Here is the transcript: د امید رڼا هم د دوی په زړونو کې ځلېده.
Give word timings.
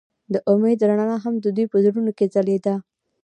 د 0.33 0.35
امید 0.51 0.79
رڼا 0.89 1.11
هم 1.23 1.33
د 1.39 1.45
دوی 1.55 1.65
په 1.71 1.77
زړونو 1.85 2.11
کې 2.17 2.25
ځلېده. 2.33 2.75